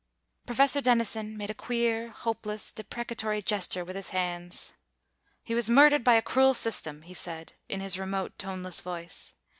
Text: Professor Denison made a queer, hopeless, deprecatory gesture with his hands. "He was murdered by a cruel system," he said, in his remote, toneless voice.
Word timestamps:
Professor 0.47 0.81
Denison 0.81 1.37
made 1.37 1.51
a 1.51 1.53
queer, 1.53 2.09
hopeless, 2.09 2.71
deprecatory 2.71 3.39
gesture 3.43 3.85
with 3.85 3.95
his 3.95 4.09
hands. 4.09 4.73
"He 5.43 5.53
was 5.53 5.69
murdered 5.69 6.03
by 6.03 6.15
a 6.15 6.23
cruel 6.23 6.55
system," 6.55 7.03
he 7.03 7.13
said, 7.13 7.53
in 7.69 7.81
his 7.81 7.99
remote, 7.99 8.39
toneless 8.39 8.81
voice. 8.81 9.35